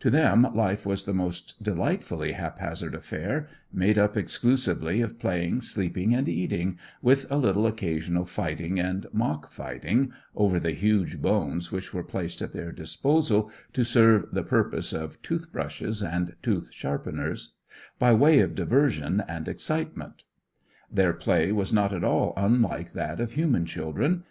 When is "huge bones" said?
10.70-11.70